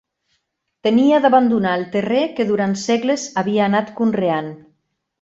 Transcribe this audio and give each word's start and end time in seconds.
Tenia 0.87 1.19
d'abandonar 1.25 1.75
el 1.81 1.85
terrer 1.97 2.23
que 2.39 2.49
durant 2.55 2.77
segles 2.87 3.29
havia 3.45 3.71
anat 3.71 3.97
conreant 4.03 4.55